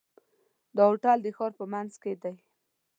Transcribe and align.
دا 0.75 0.83
هوټل 0.89 1.17
د 1.23 1.27
ښار 1.37 1.51
په 1.59 1.65
منځ 1.73 1.91
کې 2.01 2.13
دی. 2.23 2.35